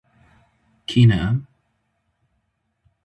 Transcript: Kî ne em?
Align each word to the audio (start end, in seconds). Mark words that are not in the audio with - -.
Kî 0.89 1.01
ne 1.09 1.15
em? 1.29 1.37